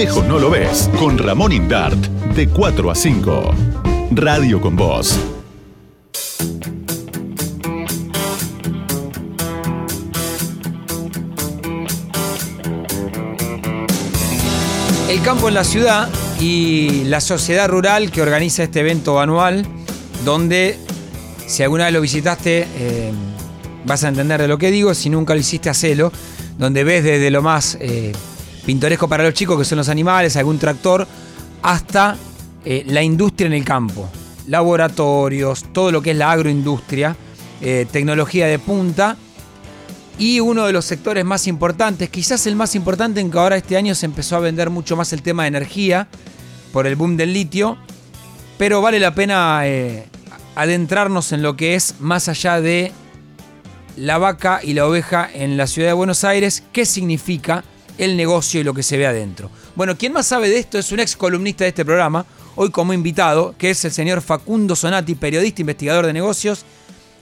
[0.00, 0.88] lejos no lo ves.
[0.98, 3.54] Con Ramón Indart, de 4 a 5.
[4.12, 5.14] Radio con Voz.
[15.10, 16.08] El campo en la ciudad
[16.40, 19.66] y la sociedad rural que organiza este evento anual,
[20.24, 20.78] donde
[21.46, 23.12] si alguna vez lo visitaste, eh,
[23.84, 26.10] vas a entender de lo que digo, si nunca lo hiciste, hacelo,
[26.56, 28.12] donde ves desde lo más eh,
[28.64, 31.06] pintoresco para los chicos, que son los animales, algún tractor,
[31.62, 32.16] hasta
[32.64, 34.08] eh, la industria en el campo,
[34.46, 37.16] laboratorios, todo lo que es la agroindustria,
[37.92, 39.16] tecnología de punta.
[40.18, 43.76] Y uno de los sectores más importantes, quizás el más importante en que ahora este
[43.76, 46.08] año se empezó a vender mucho más el tema de energía
[46.72, 47.78] por el boom del litio,
[48.58, 50.06] pero vale la pena eh,
[50.54, 52.92] adentrarnos en lo que es más allá de
[53.96, 57.64] la vaca y la oveja en la ciudad de Buenos Aires, qué significa
[58.00, 59.50] el negocio y lo que se ve adentro.
[59.76, 62.24] Bueno, quien más sabe de esto es un ex columnista de este programa,
[62.56, 66.64] hoy como invitado, que es el señor Facundo Sonati, periodista investigador de negocios,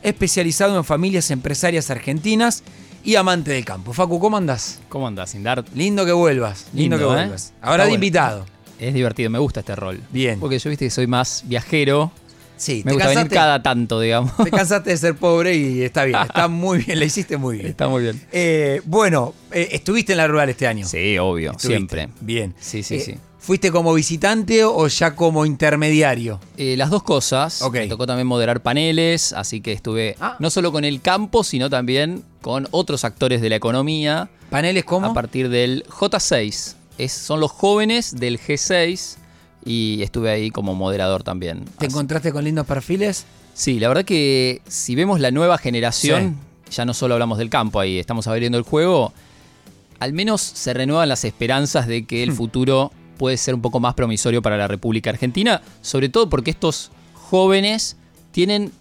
[0.02, 2.62] especializado en familias empresarias argentinas
[3.02, 3.92] y amante del campo.
[3.92, 4.78] Facu, ¿cómo andás?
[4.88, 5.66] ¿Cómo andás, Indart?
[5.74, 6.68] Lindo que vuelvas.
[6.72, 7.06] Lindo, que ¿eh?
[7.06, 7.52] vuelvas.
[7.60, 8.46] Ahora de invitado.
[8.78, 10.00] Es divertido, me gusta este rol.
[10.12, 10.38] Bien.
[10.38, 12.12] Porque yo viste que soy más viajero.
[12.58, 14.36] Sí, me gusta venir cada tanto, digamos.
[14.36, 17.68] Te cansaste de ser pobre y está bien, está muy bien, le hiciste muy bien.
[17.68, 18.20] Está muy bien.
[18.32, 20.86] Eh, bueno, eh, ¿estuviste en la rural este año?
[20.86, 22.08] Sí, obvio, siempre.
[22.20, 22.54] Bien.
[22.58, 23.16] Sí, sí, sí.
[23.38, 26.38] ¿Fuiste como visitante o ya como intermediario?
[26.58, 27.62] Eh, las dos cosas.
[27.72, 30.36] Me tocó también moderar paneles, así que estuve ah.
[30.38, 34.28] no solo con el campo, sino también con otros actores de la economía.
[34.50, 35.06] ¿Paneles cómo?
[35.06, 36.74] A partir del J6.
[36.98, 39.16] Es, son los jóvenes del G6
[39.64, 41.64] y estuve ahí como moderador también.
[41.78, 43.26] ¿Te encontraste con lindos perfiles?
[43.54, 46.36] Sí, la verdad que si vemos la nueva generación,
[46.70, 49.12] ya no solo hablamos del campo ahí, estamos abriendo el juego,
[49.98, 52.36] al menos se renuevan las esperanzas de que el hmm.
[52.36, 56.90] futuro puede ser un poco más promisorio para la República Argentina, sobre todo porque estos
[57.14, 57.96] jóvenes
[58.30, 58.72] tienen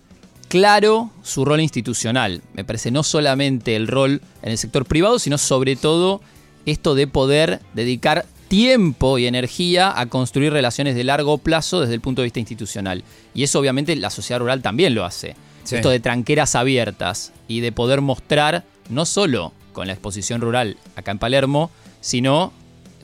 [0.48, 2.42] claro su rol institucional.
[2.54, 6.22] Me parece no solamente el rol en el sector privado, sino sobre todo
[6.66, 12.02] esto de poder dedicar tiempo y energía a construir relaciones de largo plazo desde el
[12.02, 13.04] punto de vista institucional.
[13.34, 15.36] Y eso obviamente la sociedad rural también lo hace.
[15.70, 21.12] Esto de tranqueras abiertas y de poder mostrar, no solo con la exposición rural acá
[21.12, 22.54] en Palermo, sino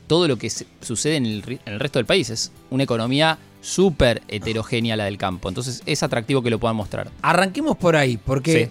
[0.08, 1.44] todo lo que sucede en el,
[1.80, 2.30] resto del país.
[2.30, 5.50] Es una economía súper heterogénea la del campo.
[5.50, 7.12] Entonces es atractivo que lo puedan mostrar.
[7.22, 8.70] Arranquemos por ahí, porque,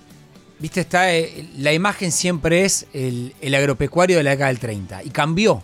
[0.59, 5.11] viste, está, eh, la imagen siempre es el, agropecuario de la década del 30 y
[5.11, 5.63] cambió.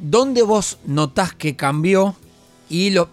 [0.00, 2.14] ¿Dónde vos notás que cambió?
[2.68, 3.08] Y lo,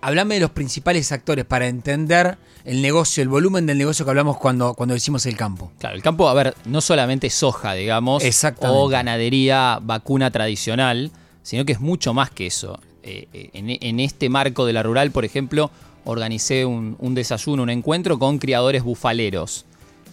[0.00, 4.36] hablame de los principales actores para entender el negocio, el volumen del negocio que hablamos
[4.36, 5.72] cuando, cuando decimos el campo.
[5.78, 8.22] Claro, el campo, a ver, no solamente soja, digamos,
[8.60, 11.10] o ganadería vacuna tradicional,
[11.42, 12.78] sino que es mucho más que eso.
[13.02, 15.70] Eh, eh, en, este marco de la rural, por ejemplo,
[16.04, 19.64] organicé un, desayuno, un encuentro con criadores bufaleros.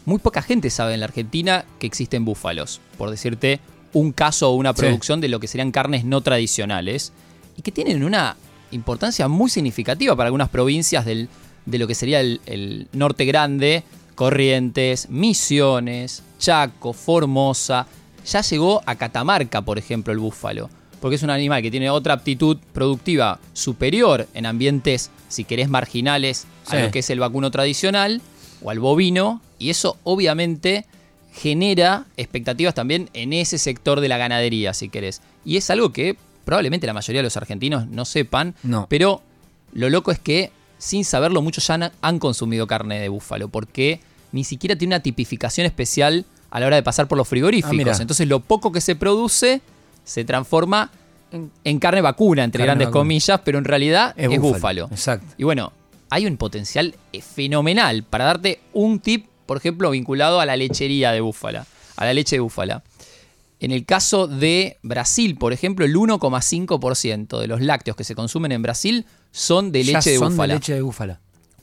[0.06, 3.60] Muy poca gente sabe en la Argentina que existen búfalos, por decirte
[3.96, 7.14] un caso o una producción de lo que serían carnes no tradicionales
[7.58, 8.36] y que tienen una
[8.72, 11.30] importancia muy significativa para algunas provincias del,
[11.66, 13.84] de lo que sería el, el norte grande,
[14.14, 17.88] Corrientes, Misiones, Chaco, Formosa.
[18.26, 20.70] Ya llegó a Catamarca, por ejemplo, el búfalo
[21.00, 26.48] porque es un animal que tiene otra aptitud productiva superior en ambientes, si querés, marginales
[26.68, 28.24] a lo que es el vacuno tradicional
[28.64, 30.86] o al bovino, y eso obviamente
[31.36, 35.22] genera expectativas también en ese sector de la ganadería, si querés.
[35.44, 38.56] Y es algo que probablemente la mayoría de los argentinos no sepan,
[38.88, 39.22] pero
[39.74, 44.00] lo loco es que sin saberlo muchos ya han consumido carne de búfalo, porque
[44.32, 48.00] ni siquiera tiene una tipificación especial a la hora de pasar por los frigoríficos.
[48.00, 49.62] Ah, Entonces lo poco que se produce
[50.04, 50.92] se transforma
[51.64, 54.88] en, carne vacuna, entre grandes comillas, pero en realidad es, búfalo.
[54.92, 55.26] Exacto.
[55.38, 55.74] Y bueno,
[56.10, 61.12] hay un potencial eh, fenomenal para darte un tip, por ejemplo, vinculado a la lechería
[61.12, 62.84] de búfala, a la leche de búfala.
[63.60, 68.52] En el caso de Brasil, por ejemplo, el 1,5% de los lácteos que se consumen
[68.52, 70.56] en Brasil son de leche de búfala.
[70.56, 71.20] leche de búfala.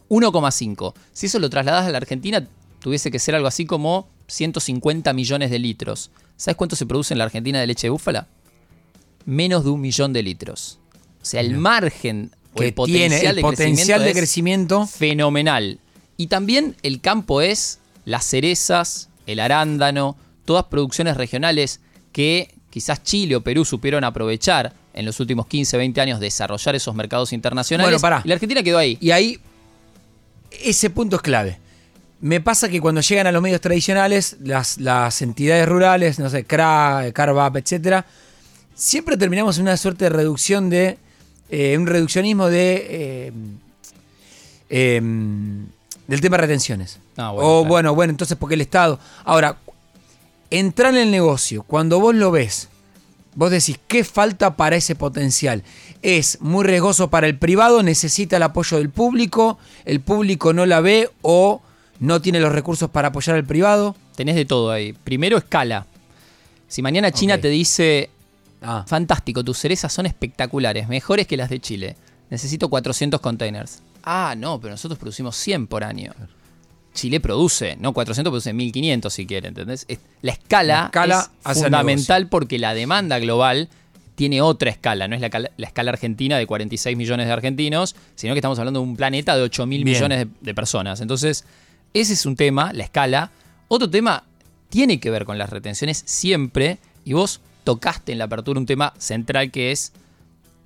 [0.09, 0.95] 1,5.
[1.13, 2.47] Si eso lo trasladas a la Argentina,
[2.81, 6.11] tuviese que ser algo así como 150 millones de litros.
[6.37, 8.27] ¿Sabes cuánto se produce en la Argentina de leche de búfala?
[9.25, 10.79] Menos de un millón de litros.
[11.21, 15.79] O sea, el margen que el potencial, de, potencial de crecimiento fenomenal.
[16.17, 21.81] Y también el campo es las cerezas, el arándano, todas producciones regionales
[22.13, 26.95] que quizás Chile o Perú supieron aprovechar en los últimos 15, 20 años, desarrollar esos
[26.95, 28.01] mercados internacionales.
[28.01, 28.99] Bueno, Y la Argentina quedó ahí.
[29.01, 29.39] Y ahí,
[30.51, 31.59] ese punto es clave.
[32.21, 36.45] Me pasa que cuando llegan a los medios tradicionales, las, las entidades rurales, no sé,
[36.45, 38.07] CRA, Carvap, etcétera,
[38.75, 40.99] siempre terminamos en una suerte de reducción de.
[41.51, 42.87] Eh, un reduccionismo de.
[42.89, 43.33] Eh,
[44.71, 45.67] em,
[46.13, 46.99] del tema de retenciones.
[47.17, 48.99] Ah, o bueno, bueno, entonces, porque el Estado.
[49.25, 49.57] Ahora,
[50.51, 52.69] entrar en el negocio, cuando vos lo ves,
[53.35, 55.63] vos decís, ¿qué falta para ese potencial?
[56.03, 60.83] Es muy riesgoso para el privado, necesita el apoyo del público, el público no la
[60.83, 61.63] ve o
[61.99, 63.97] no tiene los recursos para apoyar al privado.
[64.15, 64.93] Tenés de todo ahí.
[64.93, 65.87] Primero, escala.
[66.69, 68.11] Si mañana China te dice,
[68.61, 68.85] ah.
[68.87, 71.97] fantástico, tus cerezas son espectaculares, mejores que las de Chile,
[72.29, 73.81] necesito 400 containers.
[74.03, 76.13] Ah, no, pero nosotros producimos 100 por año.
[76.95, 79.87] Chile produce, no 400, produce 1500 si quiere, ¿entendés?
[80.21, 80.91] La escala,
[81.47, 83.69] es fundamental porque la demanda global
[84.15, 88.41] tiene otra escala, no es la, escala argentina de 46 millones de argentinos, sino que
[88.41, 91.01] estamos hablando de un planeta de 8 mil millones de, personas.
[91.01, 91.45] Entonces,
[91.95, 93.31] ese es un tema, la escala.
[93.69, 94.25] Otro tema
[94.69, 98.93] tiene que ver con las retenciones siempre, y vos tocaste en la apertura un tema
[98.99, 99.93] central que es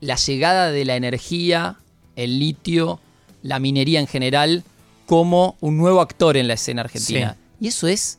[0.00, 1.76] la llegada de la energía,
[2.16, 3.00] el litio,
[3.46, 4.64] la minería en general
[5.06, 7.36] como un nuevo actor en la escena argentina.
[7.60, 8.18] Y eso es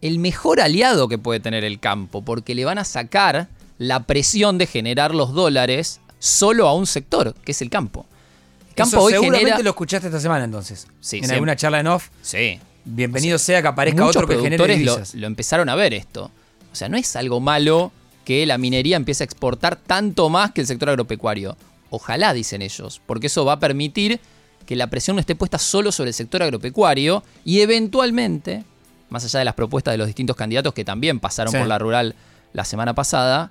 [0.00, 3.48] el mejor aliado que puede tener el campo, porque le van a sacar
[3.78, 8.06] la presión de generar los dólares solo a un sector, que es el campo.
[8.68, 10.86] El campo hoy seguramente lo escuchaste esta semana entonces.
[11.00, 12.08] Sí, en alguna charla en off.
[12.22, 12.60] Sí.
[12.84, 16.30] Bienvenido sea que aparezca otro que genere lo, lo empezaron a ver esto.
[16.72, 17.90] O sea, no es algo malo
[18.24, 21.56] que la minería empiece a exportar tanto más que el sector agropecuario.
[21.90, 24.20] Ojalá, dicen ellos, porque eso va a permitir
[24.68, 28.64] que la presión no esté puesta solo sobre el sector agropecuario y eventualmente,
[29.08, 32.14] más allá de las propuestas de los distintos candidatos que también pasaron por la rural
[32.52, 33.50] la semana pasada,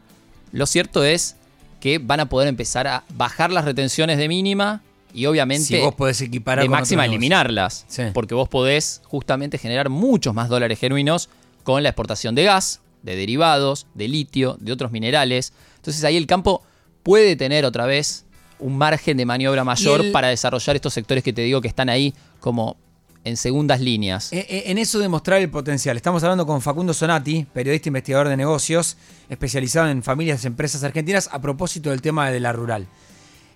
[0.52, 1.36] lo cierto es
[1.80, 6.22] que van a poder empezar a bajar las retenciones de mínima y obviamente vos podés
[6.22, 11.30] equipar de máxima eliminarlas, porque vos podés justamente generar muchos más dólares genuinos
[11.64, 15.52] con la exportación de gas, de derivados, de litio, de otros minerales.
[15.78, 16.62] Entonces ahí el campo
[17.02, 18.27] puede tener otra vez
[18.60, 22.14] un margen de maniobra mayor para desarrollar estos sectores que te digo que están ahí
[22.40, 22.78] como
[23.24, 24.32] en segundas líneas.
[24.32, 25.98] Eh, eh, en eso demostrar el potencial.
[25.98, 28.98] Estamos hablando con Facundo Sonati, periodista investigador de negocios,
[29.30, 32.88] especializado en familias y empresas argentinas, a propósito del tema de la rural.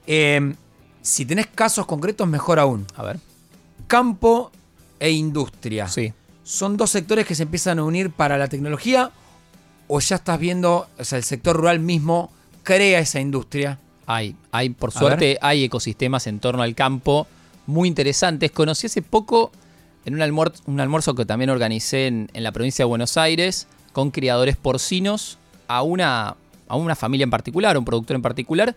[0.06, 0.56] Em,
[1.02, 2.86] si tenés casos concretos, mejor aún.
[2.96, 3.20] A ver.
[3.88, 4.52] Campo
[5.00, 5.88] e industria.
[5.88, 6.14] Sí.
[6.44, 9.12] ¿Son dos sectores que se empiezan a unir para la tecnología?
[9.88, 12.32] ¿O ya estás viendo, o sea, el sector rural mismo
[12.64, 13.80] crea esa industria?
[14.08, 17.28] Hay, hay, por suerte, hay ecosistemas en torno al campo
[17.66, 18.52] muy interesantes.
[18.52, 19.52] Conocí hace poco
[20.06, 24.12] en un, almuerzo, un almuerzo que también organicé en, la provincia de Buenos Aires con
[24.12, 25.38] criadores porcinos
[25.68, 26.36] a una,
[26.68, 28.76] a una familia en particular, un productor en particular,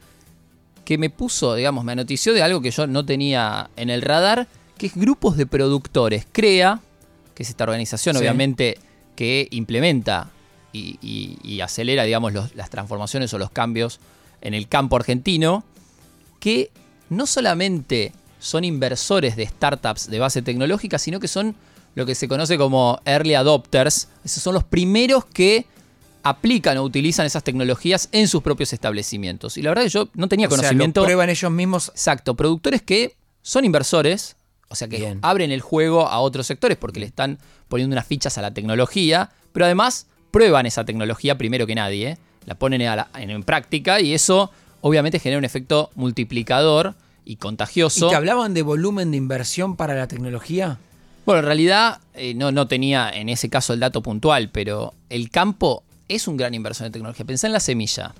[0.84, 4.46] que me puso, digamos, me anotició de algo que yo no tenía en el radar,
[4.76, 6.26] que es grupos de productores.
[6.30, 6.80] CREA,
[7.34, 8.78] que es esta organización, obviamente,
[9.16, 10.30] que implementa
[10.72, 14.00] y, acelera, digamos, las transformaciones o los cambios
[14.44, 15.64] en el campo argentino,
[16.38, 16.70] que
[17.10, 21.56] no solamente son inversores de startups de base tecnológica, sino que son
[21.94, 24.08] lo que se conoce como early adopters.
[24.24, 25.66] Esos son los primeros que
[26.22, 29.56] aplican o utilizan esas tecnologías en sus propios establecimientos.
[29.56, 31.00] Y la verdad que yo no tenía conocimiento.
[31.00, 31.88] Sea, prueban ellos mismos.
[31.90, 34.36] Exacto, productores que son inversores,
[34.68, 37.38] o sea que abren el juego a otros sectores porque le están
[37.68, 42.54] poniendo unas fichas a la tecnología, pero además prueban esa tecnología primero que nadie la
[42.54, 44.50] ponen en, práctica y eso
[44.80, 48.06] obviamente genera un efecto multiplicador y contagioso.
[48.06, 50.78] ¿Y que hablaban de volumen de inversión para la tecnología?
[51.24, 55.30] Bueno, en realidad eh, no, no tenía en ese caso el dato puntual, pero el
[55.30, 57.24] campo es un gran inversión en tecnología.
[57.24, 58.14] Pensá en la semilla,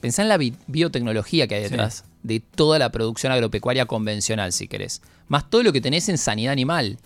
[0.00, 5.00] pensá en la biotecnología que hay detrás de toda la producción agropecuaria convencional, si querés.
[5.28, 6.98] Más todo lo que tenés en sanidad animal.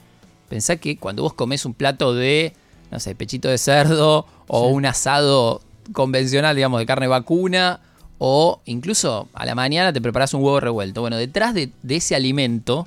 [0.48, 2.54] Pensá que cuando vos comés un plato de,
[2.90, 7.80] no sé, pechito de cerdo o un asado convencional, digamos, de carne vacuna,
[8.18, 11.00] o incluso a la mañana te preparas un huevo revuelto.
[11.00, 12.86] Bueno, detrás de, ese alimento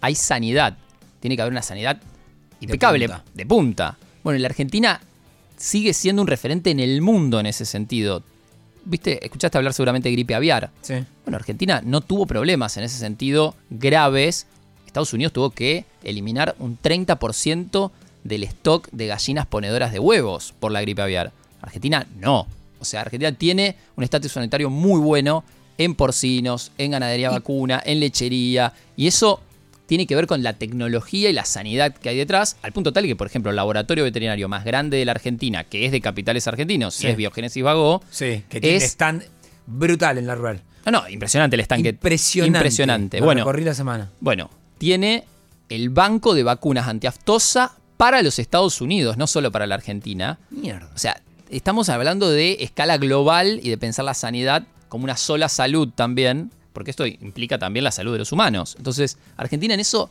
[0.00, 0.76] hay sanidad.
[1.20, 2.00] Tiene que haber una sanidad
[2.60, 3.96] impecable, de punta.
[4.22, 5.00] Bueno, la Argentina
[5.56, 8.22] sigue siendo un referente en el mundo en ese sentido.
[8.84, 10.70] Viste, escuchaste hablar seguramente de gripe aviar.
[10.82, 10.94] Sí.
[11.24, 14.46] Bueno, Argentina no tuvo problemas en ese sentido graves.
[14.86, 17.90] Estados Unidos tuvo que eliminar un 30%
[18.24, 21.32] del stock de gallinas ponedoras de huevos por la gripe aviar.
[21.64, 22.46] Argentina no.
[22.80, 25.44] O sea, Argentina tiene un estatus sanitario muy bueno
[25.78, 29.40] en porcinos, en ganadería vacuna, en lechería, y eso
[29.86, 33.06] tiene que ver con la tecnología y la sanidad que hay detrás, al punto tal
[33.06, 36.46] que, por ejemplo, el laboratorio veterinario más grande de la Argentina, que es de capitales
[36.46, 39.24] argentinos, es Biogénesis Vago, sí, que tiene stand
[39.66, 40.62] brutal en la rural.
[40.86, 41.86] No, no, impresionante el stand.
[41.86, 42.58] Impresionante.
[42.58, 43.20] impresionante.
[43.20, 44.10] bueno, corrí la semana.
[44.20, 45.24] Bueno, tiene
[45.68, 50.38] el banco de vacunas antiaftosa para los Estados Unidos, no solo para la Argentina.
[50.50, 50.90] Mierda.
[50.94, 55.48] O sea, estamos hablando de escala global y de pensar la sanidad como una sola
[55.48, 58.74] salud también, porque esto implica también la salud de los humanos.
[58.78, 60.10] Entonces, Argentina en eso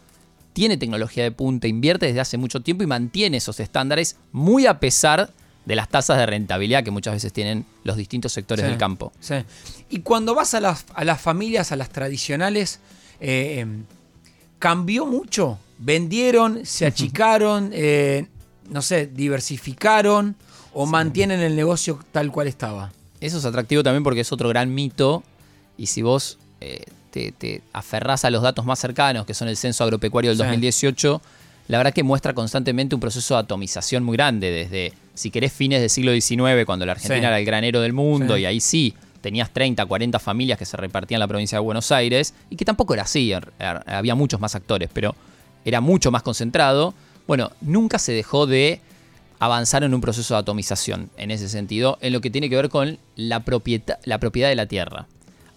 [0.53, 4.79] tiene tecnología de punta, invierte desde hace mucho tiempo y mantiene esos estándares muy a
[4.79, 5.31] pesar
[5.65, 9.13] de las tasas de rentabilidad que muchas veces tienen los distintos sectores del campo.
[9.19, 9.35] Sí.
[9.89, 10.83] Y cuando vas a las,
[11.21, 12.79] familias, a las tradicionales,
[13.19, 13.85] eh, em,
[14.59, 15.59] ¿cambió mucho?
[15.77, 16.65] ¿Vendieron?
[16.65, 17.71] ¿Se achicaron?
[17.73, 18.27] Eh,
[18.69, 20.35] no sé, diversificaron?
[20.73, 22.91] ¿O mantienen el negocio tal cual estaba?
[23.21, 25.23] Eso es atractivo también porque es otro gran mito.
[25.77, 29.57] Y si vos eh, te, te, aferrás a los datos más cercanos, que son el
[29.57, 31.21] censo agropecuario del 2018,
[31.67, 35.79] la verdad que muestra constantemente un proceso de atomización muy grande, desde, si querés, fines
[35.79, 39.51] del siglo XIX, cuando la Argentina era el granero del mundo, y ahí sí tenías
[39.51, 42.93] 30, 40 familias que se repartían en la provincia de Buenos Aires, y que tampoco
[42.93, 45.15] era así, er, er, había muchos más actores, pero
[45.63, 46.93] era mucho más concentrado.
[47.27, 48.81] Bueno, nunca se dejó de
[49.45, 52.69] avanzar en un proceso de atomización en ese sentido, en lo que tiene que ver
[52.69, 55.07] con la, propiedad, la propiedad de la tierra.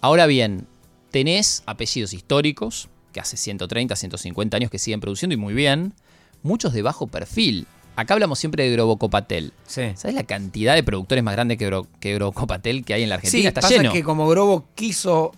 [0.00, 0.66] Ahora bien,
[1.10, 5.94] tenés apellidos históricos, que hace 130, 150 años que siguen produciendo y muy bien,
[6.42, 7.66] muchos de bajo perfil.
[7.94, 9.52] Acá hablamos siempre de Grobocopatel.
[9.66, 13.40] ¿Sabes la cantidad de productores más grandes que, que Grobocopatel que hay en la Argentina?
[13.40, 13.92] Sí, está pasa lleno.
[13.92, 15.32] que como Grobo quiso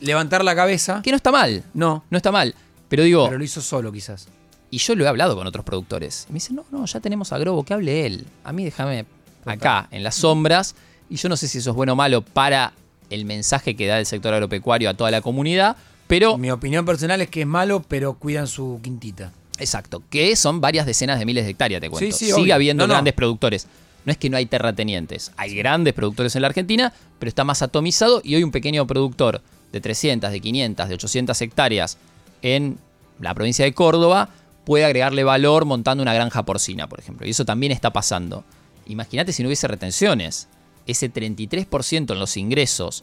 [0.00, 1.00] levantar la cabeza.
[1.02, 1.64] Que no está mal.
[1.74, 2.04] No.
[2.10, 2.54] No está mal.
[2.88, 3.24] Pero digo.
[3.24, 4.28] Pero lo hizo solo, quizás.
[4.70, 6.26] Y yo lo he hablado con otros productores.
[6.28, 8.26] Y me dicen, no, no, ya tenemos a Grobo, que hable él.
[8.44, 9.04] A mí déjame
[9.44, 10.74] acá, en las sombras.
[11.08, 12.72] Y yo no sé si eso es bueno o malo para
[13.10, 16.38] el mensaje que da el sector agropecuario a toda la comunidad, pero...
[16.38, 19.32] Mi opinión personal es que es malo, pero cuidan su quintita.
[19.58, 22.16] Exacto, que son varias decenas de miles de hectáreas, te cuento.
[22.16, 23.66] Sigue habiendo grandes productores.
[24.06, 27.60] No es que no hay terratenientes, hay grandes productores en la Argentina, pero está más
[27.60, 31.98] atomizado y hoy un pequeño productor de 300, de 500, de 800 hectáreas
[32.40, 32.78] en
[33.20, 34.30] la provincia de Córdoba
[34.70, 37.26] puede agregarle valor montando una granja porcina, por ejemplo.
[37.26, 38.44] Y eso también está pasando.
[38.86, 40.46] Imagínate si no hubiese retenciones
[40.86, 43.02] ese 33% en los ingresos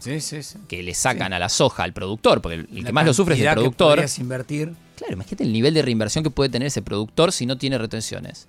[0.69, 3.41] que le sacan a la soja al productor, porque el, que más lo sufre es
[3.41, 3.99] el productor.
[3.99, 4.75] Que invertir.
[4.95, 8.47] Claro, imagínate el nivel de reinversión que puede tener ese productor si no tiene retenciones.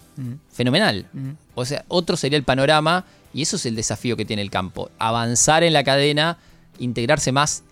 [0.53, 1.09] Fenomenal.
[1.57, 4.93] O sea, otro sería el panorama y eso es el desafío que tiene el campo.
[5.01, 6.39] Avanzar en la cadena,
[6.79, 7.65] integrarse más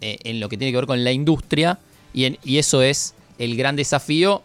[0.00, 1.80] eh, en lo que tiene que ver con la industria
[2.14, 4.44] y, y eso es el gran desafío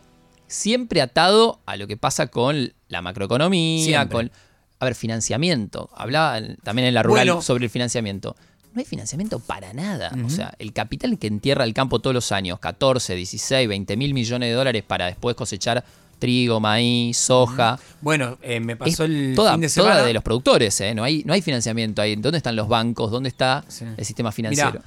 [0.51, 4.31] siempre atado a lo que pasa con la macroeconomía, con
[4.79, 5.89] a ver, financiamiento.
[5.96, 8.36] Hablaba también en la rural sobre el financiamiento.
[8.74, 10.12] No hay financiamiento para nada.
[10.25, 14.13] O sea, el capital que entierra el campo todos los años, 14, 16, 20 mil
[14.13, 15.84] millones de dólares para después cosechar
[16.17, 17.79] trigo, maíz, soja.
[18.00, 19.96] Bueno, eh, me pasó el toda, fin de semana.
[19.96, 20.96] Toda de los productores, ¿eh?
[20.96, 22.15] No hay, no hay financiamiento ahí.
[22.15, 23.12] ¿Dónde están los bancos?
[23.12, 23.63] ¿Dónde está
[23.98, 24.81] el sistema financiero?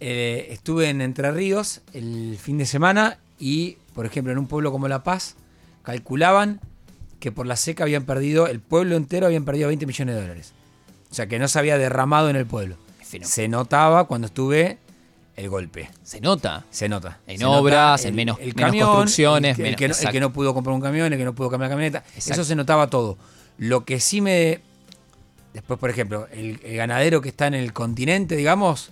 [0.00, 4.70] Eh, estuve en Entre Ríos el fin de semana y, por ejemplo, en un pueblo
[4.70, 5.36] como La Paz,
[5.82, 6.60] calculaban
[7.18, 10.52] que por la seca habían perdido, el pueblo entero habían perdido 20 millones de dólares.
[11.10, 12.76] O sea, que no se había derramado en el pueblo.
[13.00, 14.78] Se notaba cuando estuve
[15.34, 15.88] el golpe.
[16.02, 16.66] Se nota.
[16.70, 17.20] Se nota.
[17.26, 19.58] En obras, en menos, construcciones.
[19.58, 22.04] El, que, no, pudo comprar un camión, el que no pudo cambiar la camioneta.
[22.16, 23.16] Eso se notaba todo.
[23.56, 24.60] Lo que sí me...
[25.54, 28.90] Después, por ejemplo, el, ganadero que está en el continente, digamos,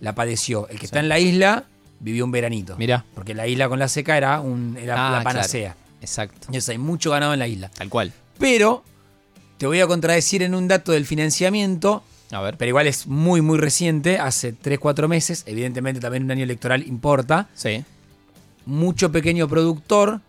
[0.00, 0.68] la padeció.
[0.68, 1.64] El que está en la isla
[2.04, 2.76] vivió un veranito.
[2.76, 3.04] Mira.
[3.14, 5.74] Porque la isla con la seca era, un, era ah, la panacea.
[6.00, 6.48] Exacto.
[6.52, 7.70] Y hay mucho ganado en la isla.
[7.70, 8.12] Tal cual.
[8.38, 8.84] Pero
[9.56, 12.04] te voy a contradecir en un dato del financiamiento.
[12.30, 12.56] A ver.
[12.58, 15.44] Pero igual es muy, muy reciente, hace 3, 4 meses.
[15.46, 17.48] Evidentemente también un año electoral importa.
[17.54, 17.84] Sí.
[18.66, 20.20] Mucho pequeño productor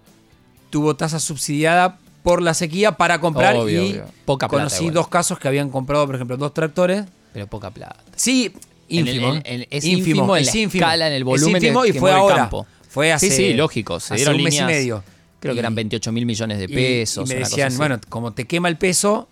[0.69, 5.47] tuvo tasa subsidiada por la sequía para comprar y Poca plata, conocí dos casos que
[5.47, 7.05] habían comprado, por ejemplo, dos tractores.
[7.33, 7.97] Pero poca plata.
[8.15, 8.53] Sí,
[8.87, 9.33] ínfimo.
[9.43, 12.35] es ínfimo, en la escala, en el volumen y fue ahora.
[12.35, 12.67] campo.
[12.89, 13.99] Fue hace, sí, sí, lógico.
[13.99, 15.03] Se dieron un mes y medio.
[15.39, 17.29] Creo que eran 28 mil millones de pesos.
[17.29, 19.27] Y, me decían, bueno, como te quema el peso,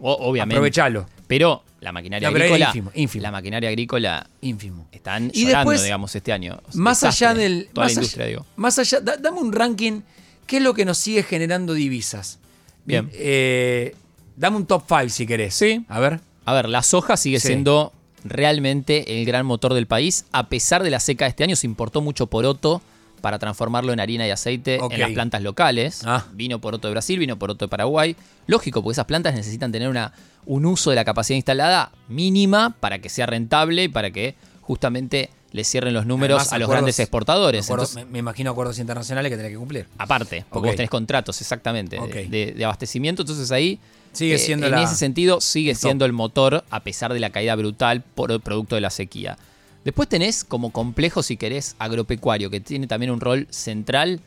[0.00, 0.56] obviamente.
[0.56, 1.06] aprovechalo.
[1.26, 2.72] Pero la maquinaria agrícola.
[3.14, 4.28] La maquinaria agrícola.
[4.40, 4.88] Ínfimo.
[4.92, 6.60] Están y llorando, digamos, este año.
[6.74, 7.68] Más allá del.
[7.72, 8.46] Toda más la industria, digo.
[8.56, 10.00] Más allá, dame un ranking.
[10.46, 12.38] ¿Qué es lo que nos sigue generando divisas?
[12.84, 13.10] Bien.
[13.12, 13.94] Eh,
[14.36, 15.54] dame un top 5 si querés.
[15.54, 15.84] Sí.
[15.88, 16.20] A ver.
[16.44, 17.92] A ver, la soja sigue siendo
[18.24, 20.26] realmente el gran motor del país.
[20.32, 22.82] A pesar de la seca de este año, se importó mucho poroto
[23.20, 26.02] para transformarlo en harina y aceite en las plantas locales.
[26.04, 26.26] Ah.
[26.32, 28.16] Vino por otro de Brasil, vino por otro de Paraguay.
[28.46, 30.12] Lógico, porque esas plantas necesitan tener una,
[30.44, 35.30] un uso de la capacidad instalada mínima para que sea rentable y para que justamente
[35.52, 37.70] le cierren los números a los grandes exportadores.
[38.10, 39.86] Me, imagino acuerdos internacionales que tenés que cumplir.
[39.96, 43.80] Aparte, porque vos tenés contratos exactamente de, abastecimiento, entonces ahí
[44.16, 48.02] sigue eh, en ese sentido sigue siendo el motor a pesar de la caída brutal
[48.02, 49.36] por el producto de la sequía.
[49.84, 54.20] Después tenés como complejo, si querés, agropecuario, que tiene también un rol central,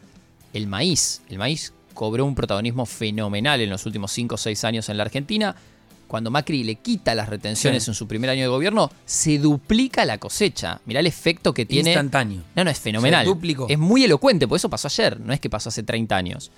[0.54, 1.22] el maíz.
[1.30, 5.04] El maíz cobró un protagonismo fenomenal en los últimos 5 o 6 años en la
[5.04, 5.54] Argentina.
[6.08, 10.18] Cuando Macri le quita las retenciones en su primer año de gobierno, se duplica la
[10.18, 10.80] cosecha.
[10.86, 11.90] Mirá el efecto que tiene.
[11.90, 12.42] Instantáneo.
[12.56, 13.28] No, no, es fenomenal.
[13.68, 16.52] Es muy elocuente, por eso pasó ayer, no es que pasó hace 30 años.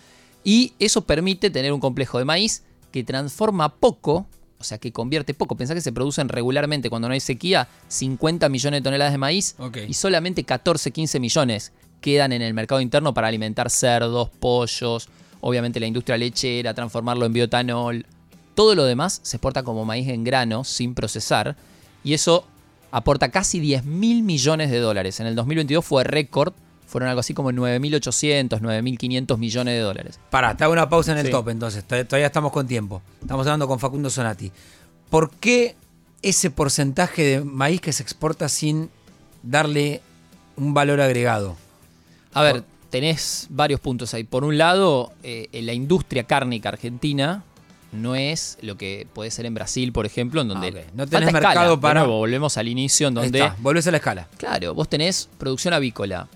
[0.43, 2.61] Y eso permite tener un complejo de maíz
[2.91, 4.27] que transforma poco,
[4.59, 5.55] o sea, que convierte poco.
[5.55, 9.55] Pensá que se producen regularmente cuando no hay sequía 50 millones de toneladas de maíz
[9.87, 11.71] y solamente 14, 15 millones
[12.01, 15.07] quedan en el mercado interno para alimentar cerdos, pollos,
[15.39, 18.05] obviamente la industria lechera, transformarlo en biotanol.
[18.55, 21.55] Todo lo demás se exporta como maíz en grano, sin procesar,
[22.03, 22.45] y eso
[22.91, 25.19] aporta casi 10 mil millones de dólares.
[25.19, 26.53] En el 2022 fue récord,
[26.91, 30.19] fueron algo así como 9.800, 9.500 millones de dólares.
[30.29, 33.01] Pará, te hago una pausa en el top entonces, todavía estamos con tiempo.
[33.21, 34.51] Estamos hablando con Facundo Sonati.
[35.09, 35.77] ¿Por qué
[36.21, 38.89] ese porcentaje de maíz que se exporta sin
[39.41, 40.01] darle
[40.57, 41.55] un valor agregado?
[42.33, 44.25] A ver, tenés varios puntos ahí.
[44.25, 47.45] Por un lado, eh, la industria cárnica argentina
[47.93, 51.31] no es lo que puede ser en Brasil, por ejemplo, en donde ah, no tenés
[51.31, 52.03] mercado para.
[52.03, 53.39] volvemos al inicio, en donde.
[53.39, 54.27] Está, volvés a la escala.
[54.35, 56.27] Claro, vos tenés producción avícola.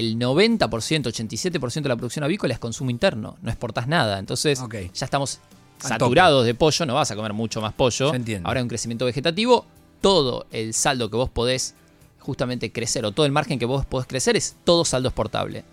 [0.00, 4.18] El 90%, 87% de la producción avícola es consumo interno, no exportás nada.
[4.18, 4.58] Entonces,
[4.94, 5.40] ya estamos
[5.78, 8.10] saturados de pollo, no vas a comer mucho más pollo.
[8.44, 9.66] Ahora hay un crecimiento vegetativo,
[10.00, 11.74] todo el saldo que vos podés
[12.18, 15.64] justamente crecer o todo el margen que vos podés crecer es todo saldo exportable.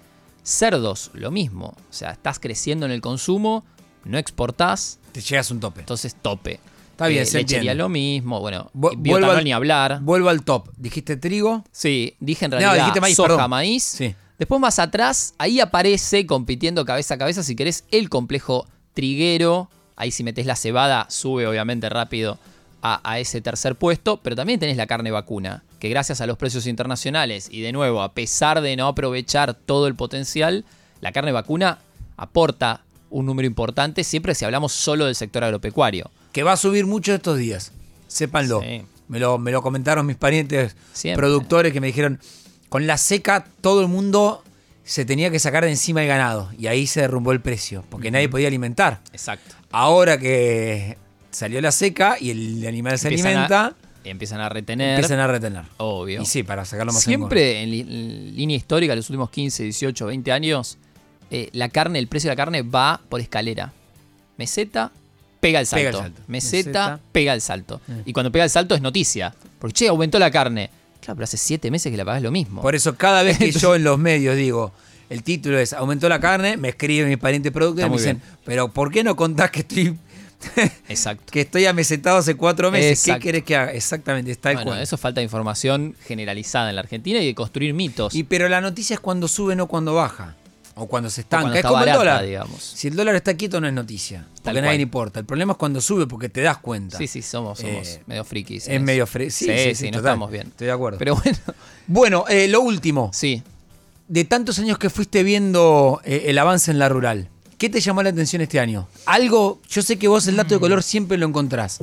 [0.43, 1.67] Cerdos, lo mismo.
[1.89, 3.63] O sea, estás creciendo en el consumo,
[4.03, 4.99] no exportás.
[5.13, 5.79] Te llegas a un tope.
[5.79, 6.59] Entonces, tope.
[6.97, 9.99] Está bien, eh, se lechería lo mismo, bueno, biotanol ni hablar.
[10.01, 10.69] Vuelvo al top.
[10.77, 11.63] ¿Dijiste trigo?
[11.71, 13.83] Sí, dije en realidad no, dijiste maíz, soja, maíz.
[13.83, 14.15] Sí.
[14.39, 19.69] Después más atrás, ahí aparece compitiendo cabeza a cabeza, si querés, el complejo triguero.
[19.95, 22.39] Ahí si metes la cebada, sube obviamente rápido
[22.81, 26.65] a, ese tercer puesto, pero también tenés la carne vacuna, que gracias a los precios
[26.65, 30.65] internacionales y de nuevo, a pesar de no aprovechar todo el potencial,
[31.01, 31.77] la carne vacuna
[32.15, 36.09] aporta un número importante siempre si hablamos solo del sector agropecuario.
[36.37, 37.71] Que va a subir mucho estos días,
[38.07, 38.61] sépanlo.
[39.07, 40.75] Me, lo, me lo comentaron mis parientes
[41.15, 42.19] productores que me dijeron,
[42.69, 44.43] con la seca todo el mundo
[44.83, 48.11] se tenía que sacar de encima el ganado y ahí se derrumbó el precio, porque
[48.11, 49.01] nadie podía alimentar.
[49.13, 49.55] Exacto.
[49.71, 50.99] Ahora que
[51.31, 53.73] salió la seca y el animal se alimenta.
[54.03, 54.91] empiezan a retener.
[54.91, 55.63] Empiezan a retener.
[55.77, 56.21] Obvio.
[56.21, 60.77] Y sí, para sacarlo más Siempre en, línea histórica, los últimos 15, 18, 20 años,
[61.31, 63.73] eh, la carne, el precio de la carne va por escalera.
[64.37, 64.91] Meseta,
[65.39, 66.05] pega el salto.
[66.27, 67.81] Meseta, pega el salto.
[67.87, 68.03] Eh.
[68.05, 69.33] Y cuando pega el salto es noticia.
[69.59, 70.69] Porque, che, aumentó la carne.
[70.99, 72.61] Claro, pero hace 7 meses que la pagás lo mismo.
[72.61, 74.73] Por eso cada vez que yo en los medios digo,
[75.09, 78.69] el título es aumentó la carne, me escriben mis parientes productores y me dicen, pero
[78.69, 79.97] ¿por qué no contás que estoy
[80.87, 81.31] Exacto.
[81.31, 83.03] que estoy amesetado hace cuatro meses.
[83.03, 83.71] ¿Qué querés que haga?
[83.71, 88.13] Exactamente, está bueno, eso falta de información generalizada en la Argentina y de construir mitos.
[88.13, 90.35] Y pero la noticia es cuando sube, no cuando baja.
[90.77, 91.57] O cuando se estanca.
[91.57, 92.25] es como el dólar.
[92.25, 92.63] Digamos.
[92.63, 94.25] Si el dólar está quieto, no es noticia.
[94.43, 95.19] Porque a nadie le importa.
[95.19, 96.97] El problema es cuando sube porque te das cuenta.
[96.97, 98.67] Sí, sí, somos, eh, medio frikis.
[98.67, 99.31] Es medio friki.
[99.31, 100.47] Sí, sí, sí, no estamos bien.
[100.47, 100.99] Estoy de acuerdo.
[100.99, 101.37] Pero bueno.
[101.89, 103.11] Bueno, eh, lo último.
[103.13, 103.41] Sí.
[104.09, 107.29] De tantos años que fuiste viendo eh, el avance en la rural.
[107.57, 108.87] ¿Qué te llamó la atención este año?
[109.05, 111.79] Algo, yo sé que vos el dato de color siempre lo encontrás.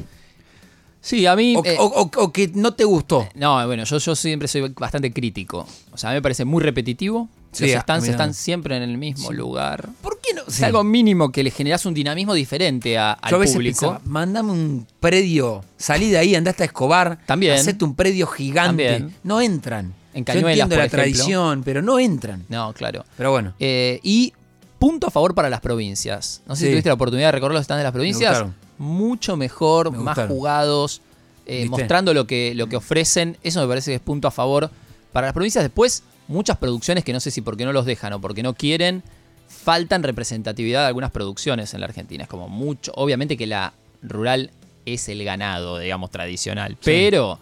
[1.00, 1.54] Sí, a mí.
[1.56, 3.28] O, eh, que no te gustó.
[3.34, 5.66] No, bueno, yo, yo siempre soy bastante crítico.
[5.90, 7.28] O sea, a mí me parece muy repetitivo.
[7.54, 9.88] Sí, Los stands están siempre en el mismo lugar.
[10.02, 10.42] ¿Por qué no?
[10.48, 13.80] Es algo mínimo que le generas un dinamismo diferente a, al yo a veces público.
[13.80, 17.18] Pensaba, mandame un predio, salí de ahí, andaste a Escobar.
[17.26, 17.54] También.
[17.54, 18.90] Hacete un predio gigante.
[18.90, 19.14] También.
[19.22, 19.94] No entran.
[20.12, 22.44] En Cañuelas, yo entiendo la tradición, pero no entran.
[22.48, 23.04] No, claro.
[23.16, 23.54] Pero bueno.
[23.58, 24.32] Eh, y
[24.78, 26.42] punto a favor para las provincias.
[26.46, 28.44] No sé si tuviste la oportunidad de recorrer los stands de las provincias.
[28.78, 31.00] Mucho mejor, más jugados,
[31.46, 33.36] eh, mostrando lo que, lo que ofrecen.
[33.42, 34.70] Eso me parece que es punto a favor
[35.12, 35.64] para las provincias.
[35.64, 39.02] Después, muchas producciones que no sé si porque no los dejan o porque no quieren,
[39.48, 42.24] faltan representatividad de algunas producciones en la Argentina.
[42.24, 42.92] Es como mucho.
[42.96, 44.50] Obviamente que la rural
[44.86, 46.76] es el ganado, digamos, tradicional.
[46.82, 47.38] Pero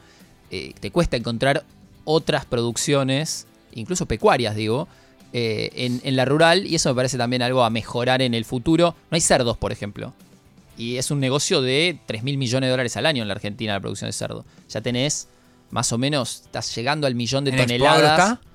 [0.51, 1.65] eh, te cuesta encontrar
[2.05, 4.89] otras producciones, incluso pecuarias, digo,
[5.33, 5.71] eh,
[6.05, 8.95] en, la rural y eso me parece también algo a mejorar en el futuro.
[9.11, 10.13] No hay cerdos, por ejemplo.
[10.77, 13.75] Y es un negocio de 3 mil millones de dólares al año en la Argentina
[13.75, 14.45] la producción de cerdo.
[14.69, 15.29] Ya tenés
[15.71, 18.33] más o menos, estás llegando al millón de toneladas.
[18.33, 18.52] Expo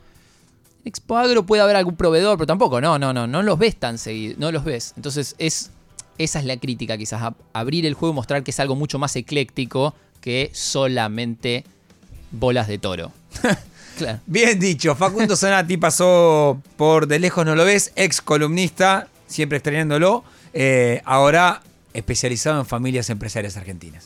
[1.10, 4.36] Agro puede haber algún proveedor, pero tampoco, no, no, no, no los ves tan seguido,
[4.38, 4.94] no los ves.
[4.96, 5.72] Entonces es,
[6.18, 9.16] esa es la crítica quizás, abrir el juego y mostrar que es algo mucho más
[9.16, 11.64] ecléctico que solamente
[12.32, 13.12] bolas de toro.
[14.26, 20.24] Bien dicho, Facundo Sonati pasó por De lejos no lo ves, ex columnista, siempre extrañándolo,
[20.54, 21.62] eh, ahora
[21.94, 24.06] especializado en familias empresarias argentinas.